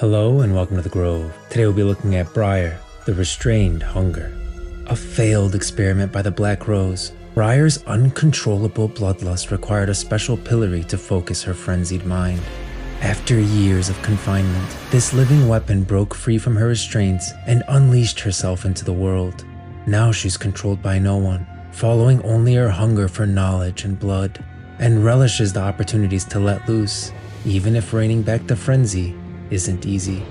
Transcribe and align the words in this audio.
Hello 0.00 0.40
and 0.40 0.54
welcome 0.54 0.76
to 0.76 0.82
the 0.82 0.88
Grove. 0.88 1.30
Today 1.50 1.66
we'll 1.66 1.74
be 1.74 1.82
looking 1.82 2.14
at 2.14 2.32
Briar, 2.32 2.80
the 3.04 3.12
restrained 3.12 3.82
hunger. 3.82 4.34
A 4.86 4.96
failed 4.96 5.54
experiment 5.54 6.10
by 6.10 6.22
the 6.22 6.30
Black 6.30 6.66
Rose, 6.66 7.12
Briar's 7.34 7.84
uncontrollable 7.84 8.88
bloodlust 8.88 9.50
required 9.50 9.90
a 9.90 9.94
special 9.94 10.38
pillory 10.38 10.84
to 10.84 10.96
focus 10.96 11.42
her 11.42 11.52
frenzied 11.52 12.06
mind. 12.06 12.40
After 13.02 13.38
years 13.38 13.90
of 13.90 14.00
confinement, 14.00 14.74
this 14.90 15.12
living 15.12 15.46
weapon 15.48 15.84
broke 15.84 16.14
free 16.14 16.38
from 16.38 16.56
her 16.56 16.68
restraints 16.68 17.32
and 17.46 17.62
unleashed 17.68 18.20
herself 18.20 18.64
into 18.64 18.86
the 18.86 18.94
world. 18.94 19.44
Now 19.86 20.12
she's 20.12 20.38
controlled 20.38 20.80
by 20.80 20.98
no 20.98 21.18
one, 21.18 21.46
following 21.72 22.22
only 22.22 22.54
her 22.54 22.70
hunger 22.70 23.06
for 23.06 23.26
knowledge 23.26 23.84
and 23.84 24.00
blood, 24.00 24.42
and 24.78 25.04
relishes 25.04 25.52
the 25.52 25.60
opportunities 25.60 26.24
to 26.24 26.40
let 26.40 26.66
loose, 26.66 27.12
even 27.44 27.76
if 27.76 27.92
reining 27.92 28.22
back 28.22 28.46
the 28.46 28.56
frenzy 28.56 29.14
isn't 29.50 29.86
easy. 29.86 30.22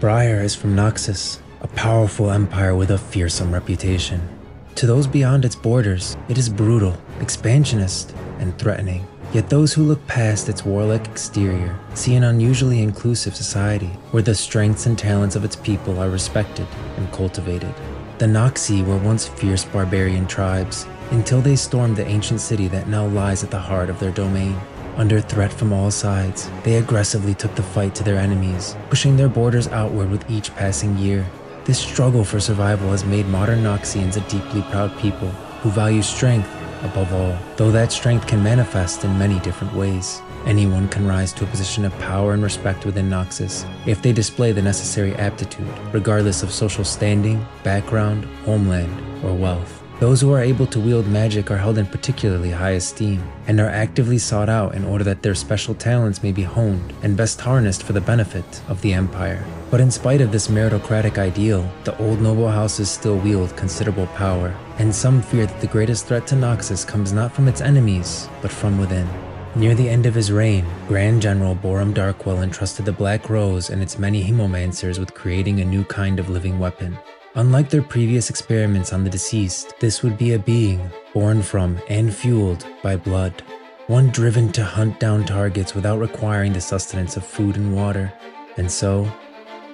Briar 0.00 0.40
is 0.40 0.54
from 0.54 0.76
Noxus, 0.76 1.40
a 1.60 1.68
powerful 1.68 2.30
empire 2.30 2.74
with 2.74 2.90
a 2.90 2.98
fearsome 2.98 3.52
reputation. 3.52 4.28
To 4.76 4.86
those 4.86 5.06
beyond 5.06 5.44
its 5.44 5.56
borders, 5.56 6.16
it 6.28 6.38
is 6.38 6.48
brutal, 6.48 6.96
expansionist, 7.20 8.14
and 8.38 8.56
threatening. 8.58 9.06
Yet 9.32 9.50
those 9.50 9.74
who 9.74 9.82
look 9.82 10.06
past 10.06 10.48
its 10.48 10.64
warlike 10.64 11.06
exterior 11.06 11.78
see 11.94 12.14
an 12.14 12.24
unusually 12.24 12.80
inclusive 12.80 13.36
society 13.36 13.90
where 14.12 14.22
the 14.22 14.34
strengths 14.34 14.86
and 14.86 14.98
talents 14.98 15.36
of 15.36 15.44
its 15.44 15.56
people 15.56 15.98
are 15.98 16.08
respected 16.08 16.66
and 16.96 17.12
cultivated. 17.12 17.74
The 18.18 18.26
Noxii 18.26 18.86
were 18.86 18.96
once 18.96 19.28
fierce 19.28 19.64
barbarian 19.64 20.26
tribes 20.26 20.86
until 21.10 21.40
they 21.40 21.56
stormed 21.56 21.96
the 21.96 22.06
ancient 22.06 22.40
city 22.40 22.68
that 22.68 22.88
now 22.88 23.06
lies 23.06 23.44
at 23.44 23.50
the 23.50 23.58
heart 23.58 23.90
of 23.90 24.00
their 24.00 24.12
domain. 24.12 24.58
Under 24.98 25.20
threat 25.20 25.52
from 25.52 25.72
all 25.72 25.92
sides, 25.92 26.50
they 26.64 26.74
aggressively 26.74 27.32
took 27.32 27.54
the 27.54 27.62
fight 27.62 27.94
to 27.94 28.02
their 28.02 28.16
enemies, 28.16 28.74
pushing 28.90 29.16
their 29.16 29.28
borders 29.28 29.68
outward 29.68 30.10
with 30.10 30.28
each 30.28 30.52
passing 30.56 30.98
year. 30.98 31.24
This 31.64 31.78
struggle 31.78 32.24
for 32.24 32.40
survival 32.40 32.90
has 32.90 33.04
made 33.04 33.28
modern 33.28 33.62
Noxians 33.62 34.16
a 34.16 34.28
deeply 34.28 34.60
proud 34.72 34.98
people 34.98 35.28
who 35.62 35.70
value 35.70 36.02
strength 36.02 36.50
above 36.82 37.12
all, 37.12 37.38
though 37.56 37.70
that 37.70 37.92
strength 37.92 38.26
can 38.26 38.42
manifest 38.42 39.04
in 39.04 39.16
many 39.16 39.38
different 39.38 39.72
ways. 39.72 40.20
Anyone 40.46 40.88
can 40.88 41.06
rise 41.06 41.32
to 41.34 41.44
a 41.44 41.48
position 41.48 41.84
of 41.84 41.96
power 42.00 42.32
and 42.32 42.42
respect 42.42 42.84
within 42.84 43.08
Noxus 43.08 43.64
if 43.86 44.02
they 44.02 44.12
display 44.12 44.50
the 44.50 44.62
necessary 44.62 45.14
aptitude, 45.14 45.68
regardless 45.92 46.42
of 46.42 46.50
social 46.50 46.84
standing, 46.84 47.46
background, 47.62 48.24
homeland, 48.44 49.24
or 49.24 49.32
wealth. 49.32 49.84
Those 50.00 50.20
who 50.20 50.32
are 50.32 50.40
able 50.40 50.66
to 50.66 50.78
wield 50.78 51.08
magic 51.08 51.50
are 51.50 51.56
held 51.56 51.76
in 51.76 51.86
particularly 51.86 52.52
high 52.52 52.78
esteem 52.78 53.20
and 53.48 53.58
are 53.58 53.68
actively 53.68 54.16
sought 54.16 54.48
out 54.48 54.76
in 54.76 54.84
order 54.84 55.02
that 55.02 55.22
their 55.22 55.34
special 55.34 55.74
talents 55.74 56.22
may 56.22 56.30
be 56.30 56.44
honed 56.44 56.92
and 57.02 57.16
best 57.16 57.40
harnessed 57.40 57.82
for 57.82 57.94
the 57.94 58.00
benefit 58.00 58.44
of 58.68 58.80
the 58.80 58.92
Empire. 58.92 59.44
But 59.72 59.80
in 59.80 59.90
spite 59.90 60.20
of 60.20 60.30
this 60.30 60.46
meritocratic 60.46 61.18
ideal, 61.18 61.68
the 61.82 61.98
old 61.98 62.20
noble 62.20 62.48
houses 62.48 62.88
still 62.88 63.18
wield 63.18 63.56
considerable 63.56 64.06
power, 64.08 64.54
and 64.78 64.94
some 64.94 65.20
fear 65.20 65.46
that 65.46 65.60
the 65.60 65.66
greatest 65.66 66.06
threat 66.06 66.28
to 66.28 66.36
Noxus 66.36 66.86
comes 66.86 67.12
not 67.12 67.32
from 67.32 67.48
its 67.48 67.60
enemies, 67.60 68.28
but 68.40 68.52
from 68.52 68.78
within. 68.78 69.08
Near 69.56 69.74
the 69.74 69.88
end 69.88 70.06
of 70.06 70.14
his 70.14 70.30
reign, 70.30 70.64
Grand 70.86 71.20
General 71.20 71.56
Boram 71.56 71.92
Darkwill 71.92 72.44
entrusted 72.44 72.84
the 72.84 72.92
Black 72.92 73.28
Rose 73.28 73.70
and 73.70 73.82
its 73.82 73.98
many 73.98 74.22
hemomancers 74.22 75.00
with 75.00 75.12
creating 75.14 75.60
a 75.60 75.64
new 75.64 75.82
kind 75.82 76.20
of 76.20 76.30
living 76.30 76.60
weapon, 76.60 76.96
Unlike 77.38 77.70
their 77.70 77.82
previous 77.82 78.30
experiments 78.30 78.92
on 78.92 79.04
the 79.04 79.10
deceased, 79.10 79.72
this 79.78 80.02
would 80.02 80.18
be 80.18 80.32
a 80.32 80.40
being 80.40 80.90
born 81.14 81.40
from 81.40 81.78
and 81.88 82.12
fueled 82.12 82.66
by 82.82 82.96
blood, 82.96 83.44
one 83.86 84.10
driven 84.10 84.50
to 84.50 84.64
hunt 84.64 84.98
down 84.98 85.24
targets 85.24 85.72
without 85.72 86.00
requiring 86.00 86.52
the 86.52 86.60
sustenance 86.60 87.16
of 87.16 87.24
food 87.24 87.54
and 87.54 87.76
water. 87.76 88.12
And 88.56 88.68
so, 88.68 89.08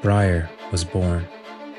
Briar 0.03 0.51
was 0.71 0.85
born. 0.85 1.27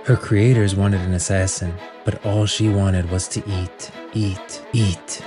Her 0.06 0.18
creators 0.18 0.76
wanted 0.76 1.02
an 1.02 1.14
assassin, 1.14 1.72
but 2.04 2.26
all 2.26 2.48
she 2.48 2.68
wanted 2.68 3.12
was 3.12 3.28
to 3.28 3.48
eat, 3.48 3.92
eat, 4.16 4.66
eat. 4.74 5.24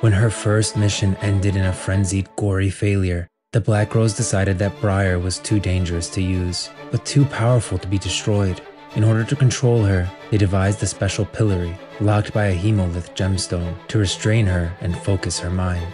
When 0.00 0.10
her 0.10 0.28
first 0.28 0.76
mission 0.76 1.14
ended 1.20 1.54
in 1.54 1.66
a 1.66 1.72
frenzied, 1.72 2.28
gory 2.34 2.70
failure, 2.70 3.28
the 3.52 3.60
Black 3.60 3.94
Rose 3.94 4.14
decided 4.14 4.58
that 4.58 4.80
Briar 4.80 5.20
was 5.20 5.38
too 5.38 5.60
dangerous 5.60 6.08
to 6.10 6.20
use, 6.20 6.68
but 6.90 7.06
too 7.06 7.24
powerful 7.26 7.78
to 7.78 7.86
be 7.86 7.98
destroyed. 7.98 8.60
In 8.96 9.04
order 9.04 9.22
to 9.22 9.36
control 9.36 9.84
her, 9.84 10.10
they 10.30 10.36
devised 10.36 10.82
a 10.82 10.86
special 10.86 11.24
pillory, 11.24 11.78
locked 12.00 12.32
by 12.32 12.46
a 12.46 12.56
hemolith 12.56 13.14
gemstone, 13.14 13.74
to 13.86 13.98
restrain 13.98 14.46
her 14.46 14.72
and 14.80 14.98
focus 14.98 15.38
her 15.38 15.50
mind. 15.50 15.86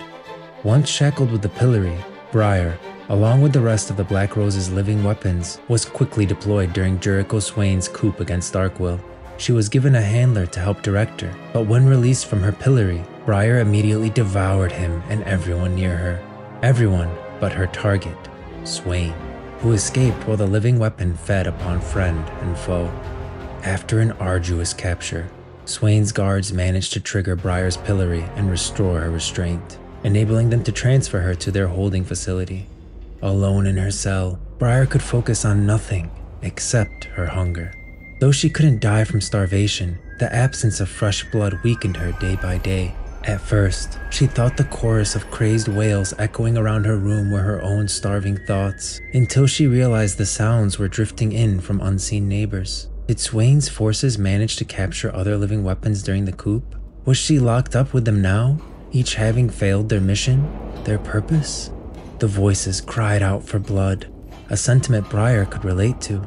Once 0.62 0.88
shackled 0.88 1.30
with 1.30 1.42
the 1.42 1.48
pillory, 1.50 1.98
Briar, 2.32 2.78
along 3.10 3.42
with 3.42 3.52
the 3.52 3.60
rest 3.60 3.90
of 3.90 3.98
the 3.98 4.04
Black 4.04 4.34
Rose's 4.34 4.70
living 4.70 5.04
weapons, 5.04 5.60
was 5.68 5.84
quickly 5.84 6.24
deployed 6.24 6.72
during 6.72 6.98
Jericho 6.98 7.38
Swain's 7.38 7.86
coup 7.86 8.14
against 8.18 8.54
Darkwill. 8.54 8.98
She 9.36 9.52
was 9.52 9.68
given 9.68 9.94
a 9.94 10.00
handler 10.00 10.46
to 10.46 10.60
help 10.60 10.80
direct 10.80 11.20
her, 11.20 11.34
but 11.52 11.66
when 11.66 11.86
released 11.86 12.26
from 12.26 12.42
her 12.42 12.52
pillory, 12.52 13.04
Briar 13.26 13.58
immediately 13.58 14.08
devoured 14.08 14.72
him 14.72 15.02
and 15.10 15.22
everyone 15.24 15.74
near 15.74 15.96
her. 15.96 16.18
Everyone 16.62 17.10
but 17.40 17.52
her 17.52 17.66
target, 17.66 18.16
Swain 18.64 19.25
who 19.60 19.72
escaped 19.72 20.26
while 20.26 20.36
the 20.36 20.46
living 20.46 20.78
weapon 20.78 21.14
fed 21.14 21.46
upon 21.46 21.80
friend 21.80 22.28
and 22.40 22.56
foe. 22.58 22.86
After 23.62 24.00
an 24.00 24.12
arduous 24.12 24.72
capture, 24.72 25.28
Swain's 25.64 26.12
guards 26.12 26.52
managed 26.52 26.92
to 26.92 27.00
trigger 27.00 27.34
Briar's 27.34 27.76
pillory 27.76 28.22
and 28.36 28.50
restore 28.50 29.00
her 29.00 29.10
restraint, 29.10 29.78
enabling 30.04 30.50
them 30.50 30.62
to 30.64 30.72
transfer 30.72 31.20
her 31.20 31.34
to 31.34 31.50
their 31.50 31.66
holding 31.66 32.04
facility. 32.04 32.66
Alone 33.22 33.66
in 33.66 33.76
her 33.76 33.90
cell, 33.90 34.38
Briar 34.58 34.86
could 34.86 35.02
focus 35.02 35.44
on 35.44 35.66
nothing 35.66 36.10
except 36.42 37.04
her 37.04 37.26
hunger. 37.26 37.72
Though 38.20 38.32
she 38.32 38.48
couldn't 38.48 38.80
die 38.80 39.04
from 39.04 39.20
starvation, 39.20 39.98
the 40.18 40.32
absence 40.32 40.80
of 40.80 40.88
fresh 40.88 41.24
blood 41.30 41.58
weakened 41.64 41.96
her 41.96 42.12
day 42.12 42.36
by 42.36 42.58
day, 42.58 42.94
at 43.26 43.40
first, 43.40 43.98
she 44.10 44.26
thought 44.26 44.56
the 44.56 44.64
chorus 44.64 45.16
of 45.16 45.30
crazed 45.30 45.68
wails 45.68 46.14
echoing 46.18 46.56
around 46.56 46.86
her 46.86 46.96
room 46.96 47.30
were 47.30 47.40
her 47.40 47.60
own 47.60 47.88
starving 47.88 48.38
thoughts, 48.46 49.00
until 49.14 49.46
she 49.46 49.66
realized 49.66 50.16
the 50.16 50.26
sounds 50.26 50.78
were 50.78 50.88
drifting 50.88 51.32
in 51.32 51.60
from 51.60 51.80
unseen 51.80 52.28
neighbors. 52.28 52.88
Did 53.08 53.18
Swain's 53.18 53.68
forces 53.68 54.18
manage 54.18 54.56
to 54.56 54.64
capture 54.64 55.14
other 55.14 55.36
living 55.36 55.64
weapons 55.64 56.02
during 56.02 56.24
the 56.24 56.32
coup? 56.32 56.62
Was 57.04 57.18
she 57.18 57.38
locked 57.38 57.76
up 57.76 57.92
with 57.92 58.04
them 58.04 58.22
now, 58.22 58.58
each 58.92 59.14
having 59.14 59.50
failed 59.50 59.88
their 59.88 60.00
mission, 60.00 60.48
their 60.84 60.98
purpose? 60.98 61.70
The 62.18 62.26
voices 62.26 62.80
cried 62.80 63.22
out 63.22 63.44
for 63.44 63.58
blood, 63.58 64.06
a 64.50 64.56
sentiment 64.56 65.10
Briar 65.10 65.44
could 65.44 65.64
relate 65.64 66.00
to. 66.02 66.18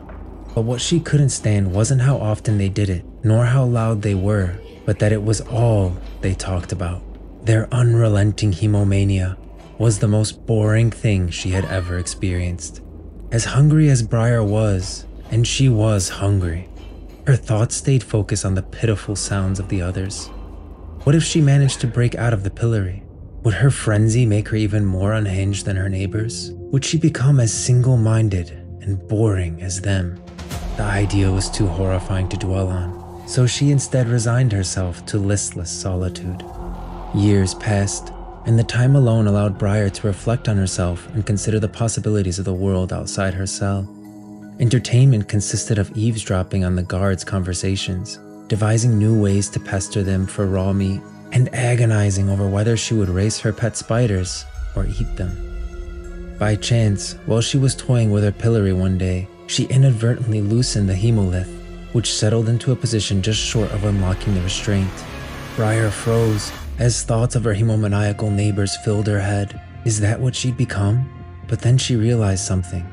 But 0.53 0.61
what 0.61 0.81
she 0.81 0.99
couldn't 0.99 1.29
stand 1.29 1.71
wasn't 1.71 2.01
how 2.01 2.17
often 2.17 2.57
they 2.57 2.69
did 2.69 2.89
it, 2.89 3.05
nor 3.23 3.45
how 3.45 3.63
loud 3.63 4.01
they 4.01 4.15
were, 4.15 4.55
but 4.89 4.97
that 4.97 5.11
it 5.11 5.21
was 5.21 5.39
all 5.41 5.95
they 6.21 6.33
talked 6.33 6.71
about. 6.71 7.03
Their 7.45 7.71
unrelenting 7.71 8.51
hemomania 8.51 9.37
was 9.77 9.99
the 9.99 10.07
most 10.07 10.47
boring 10.47 10.89
thing 10.89 11.29
she 11.29 11.51
had 11.51 11.63
ever 11.65 11.99
experienced. 11.99 12.81
As 13.31 13.45
hungry 13.45 13.89
as 13.89 14.01
Briar 14.01 14.43
was, 14.43 15.05
and 15.29 15.45
she 15.45 15.69
was 15.69 16.09
hungry, 16.09 16.69
her 17.27 17.35
thoughts 17.35 17.75
stayed 17.75 18.01
focused 18.01 18.43
on 18.43 18.55
the 18.55 18.63
pitiful 18.63 19.15
sounds 19.15 19.59
of 19.59 19.69
the 19.69 19.79
others. 19.79 20.25
What 21.03 21.13
if 21.13 21.23
she 21.23 21.39
managed 21.39 21.81
to 21.81 21.87
break 21.87 22.15
out 22.15 22.33
of 22.33 22.43
the 22.43 22.49
pillory? 22.49 23.03
Would 23.43 23.53
her 23.53 23.69
frenzy 23.69 24.25
make 24.25 24.47
her 24.47 24.57
even 24.57 24.85
more 24.85 25.13
unhinged 25.13 25.67
than 25.67 25.75
her 25.75 25.89
neighbors? 25.89 26.49
Would 26.71 26.83
she 26.83 26.97
become 26.97 27.39
as 27.39 27.53
single 27.53 27.95
minded 27.95 28.49
and 28.81 29.07
boring 29.07 29.61
as 29.61 29.81
them? 29.81 30.19
The 30.77 30.83
idea 30.83 31.29
was 31.29 31.47
too 31.47 31.67
horrifying 31.67 32.27
to 32.29 32.37
dwell 32.37 32.69
on 32.69 32.98
so 33.29 33.45
she 33.45 33.69
instead 33.69 34.07
resigned 34.07 34.51
herself 34.51 35.05
to 35.05 35.19
listless 35.19 35.69
solitude. 35.69 36.43
Years 37.13 37.53
passed, 37.53 38.11
and 38.47 38.57
the 38.57 38.63
time 38.63 38.95
alone 38.95 39.27
allowed 39.27 39.59
Briar 39.59 39.87
to 39.91 40.07
reflect 40.07 40.49
on 40.49 40.57
herself 40.57 41.07
and 41.13 41.23
consider 41.23 41.59
the 41.59 41.69
possibilities 41.69 42.39
of 42.39 42.45
the 42.45 42.53
world 42.55 42.91
outside 42.91 43.35
her 43.35 43.45
cell. 43.45 43.87
Entertainment 44.59 45.27
consisted 45.29 45.77
of 45.77 45.95
eavesdropping 45.95 46.65
on 46.65 46.75
the 46.75 46.81
guards' 46.81 47.23
conversations, 47.23 48.17
devising 48.47 48.97
new 48.97 49.21
ways 49.21 49.47
to 49.49 49.59
pester 49.59 50.01
them 50.01 50.25
for 50.25 50.47
raw 50.47 50.73
meat, 50.73 50.99
and 51.31 51.53
agonizing 51.53 52.29
over 52.31 52.49
whether 52.49 52.75
she 52.75 52.95
would 52.95 53.09
race 53.09 53.37
her 53.37 53.53
pet 53.53 53.77
spiders 53.77 54.43
or 54.75 54.87
eat 54.87 55.15
them. 55.17 56.35
By 56.39 56.55
chance, 56.55 57.13
while 57.27 57.41
she 57.41 57.59
was 57.59 57.75
toying 57.75 58.09
with 58.09 58.23
her 58.23 58.31
pillory 58.31 58.73
one 58.73 58.97
day, 58.97 59.27
she 59.45 59.65
inadvertently 59.65 60.41
loosened 60.41 60.89
the 60.89 60.95
hemolith 60.95 61.58
which 61.93 62.13
settled 62.13 62.49
into 62.49 62.71
a 62.71 62.75
position 62.75 63.21
just 63.21 63.39
short 63.39 63.71
of 63.71 63.83
unlocking 63.83 64.35
the 64.35 64.41
restraint. 64.41 64.91
Briar 65.55 65.89
froze 65.89 66.51
as 66.77 67.03
thoughts 67.03 67.35
of 67.35 67.43
her 67.43 67.53
hemomaniacal 67.53 68.31
neighbors 68.31 68.77
filled 68.77 69.07
her 69.07 69.19
head. 69.19 69.59
Is 69.85 69.99
that 69.99 70.19
what 70.19 70.35
she'd 70.35 70.57
become? 70.57 71.09
But 71.47 71.61
then 71.61 71.77
she 71.77 71.95
realized 71.95 72.45
something. 72.45 72.87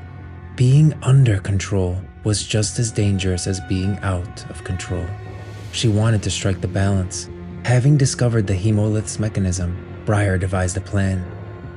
Being 0.55 0.93
under 1.03 1.39
control 1.39 2.01
was 2.23 2.45
just 2.45 2.79
as 2.79 2.91
dangerous 2.91 3.47
as 3.47 3.59
being 3.61 3.97
out 3.99 4.49
of 4.49 4.63
control. 4.63 5.05
She 5.71 5.87
wanted 5.87 6.23
to 6.23 6.31
strike 6.31 6.59
the 6.59 6.67
balance. 6.67 7.29
Having 7.63 7.97
discovered 7.97 8.47
the 8.47 8.55
hemolith's 8.55 9.19
mechanism, 9.19 9.77
Briar 10.05 10.37
devised 10.37 10.77
a 10.77 10.81
plan. 10.81 11.25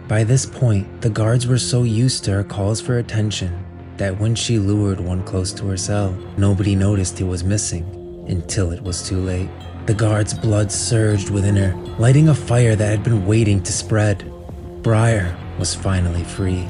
By 0.09 0.25
this 0.25 0.47
point, 0.47 1.03
the 1.03 1.11
guards 1.11 1.47
were 1.47 1.59
so 1.59 1.83
used 1.83 2.25
to 2.25 2.33
her 2.33 2.45
calls 2.45 2.81
for 2.81 2.99
attention 2.99 3.65
that 4.01 4.19
when 4.19 4.35
she 4.35 4.59
lured 4.59 4.99
one 4.99 5.23
close 5.23 5.53
to 5.53 5.67
her 5.67 5.77
cell, 5.77 6.17
nobody 6.39 6.75
noticed 6.75 7.19
he 7.19 7.25
was 7.25 7.45
missing 7.45 7.85
until 8.29 8.73
it 8.73 8.83
was 8.83 9.07
too 9.07 9.21
late. 9.21 9.51
The 9.85 9.93
guard's 9.93 10.33
blood 10.33 10.73
surged 10.73 11.29
within 11.29 11.55
her, 11.57 11.75
lighting 11.99 12.31
a 12.31 12.35
fire 12.35 12.75
that 12.75 12.89
had 12.89 13.05
been 13.05 13.27
waiting 13.27 13.63
to 13.63 13.73
spread. 13.73 14.25
Briar 14.83 15.37
was 15.59 15.75
finally 15.75 16.25
free. 16.25 16.67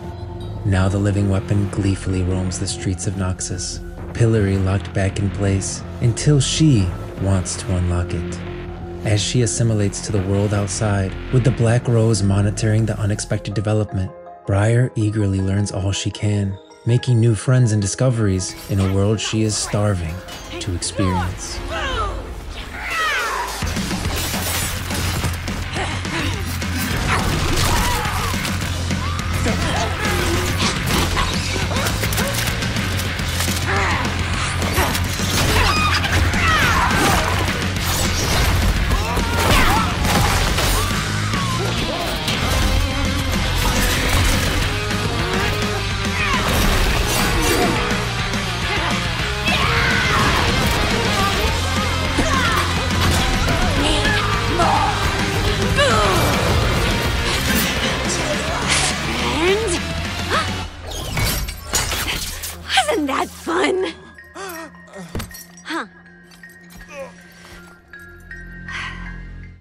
Now 0.65 0.89
the 0.89 0.99
living 0.99 1.31
weapon 1.31 1.69
gleefully 1.71 2.25
roams 2.25 2.59
the 2.59 2.67
streets 2.67 3.07
of 3.07 3.15
Noxus, 3.15 3.79
Pillory 4.13 4.59
locked 4.59 4.93
back 4.93 5.21
in 5.21 5.31
place 5.31 5.83
until 6.01 6.41
she 6.41 6.89
wants 7.23 7.57
to 7.59 7.77
unlock 7.77 8.13
it. 8.13 8.41
As 9.05 9.23
she 9.23 9.43
assimilates 9.43 10.01
to 10.01 10.11
the 10.11 10.23
world 10.23 10.53
outside, 10.53 11.15
with 11.33 11.45
the 11.45 11.53
Black 11.53 11.87
Rose 11.87 12.25
monitoring 12.25 12.87
the 12.87 12.99
unexpected 12.99 13.55
development, 13.55 14.11
Briar 14.47 14.91
eagerly 14.97 15.41
learns 15.41 15.71
all 15.71 15.93
she 15.93 16.11
can, 16.11 16.59
making 16.87 17.21
new 17.21 17.35
friends 17.35 17.73
and 17.73 17.83
discoveries 17.83 18.55
in 18.71 18.81
a 18.81 18.95
world 18.95 19.21
she 19.21 19.43
is 19.43 19.57
starving 19.57 20.15
to 20.61 20.75
experience. 20.75 21.59